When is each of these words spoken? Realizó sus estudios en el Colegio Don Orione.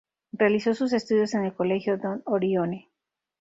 Realizó 0.31 0.73
sus 0.73 0.93
estudios 0.93 1.35
en 1.35 1.45
el 1.45 1.53
Colegio 1.53 1.95
Don 1.95 2.23
Orione. 2.25 2.89